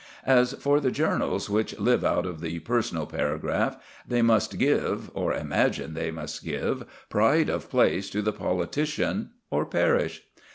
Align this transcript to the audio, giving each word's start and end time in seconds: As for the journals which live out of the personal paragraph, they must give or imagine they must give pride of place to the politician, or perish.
As 0.25 0.53
for 0.53 0.79
the 0.79 0.89
journals 0.89 1.47
which 1.47 1.77
live 1.77 2.03
out 2.03 2.25
of 2.25 2.41
the 2.41 2.57
personal 2.61 3.05
paragraph, 3.05 3.77
they 4.07 4.23
must 4.23 4.57
give 4.57 5.11
or 5.13 5.31
imagine 5.31 5.93
they 5.93 6.09
must 6.09 6.43
give 6.43 6.85
pride 7.09 7.49
of 7.49 7.69
place 7.69 8.09
to 8.09 8.23
the 8.23 8.33
politician, 8.33 9.29
or 9.51 9.63
perish. 9.63 10.23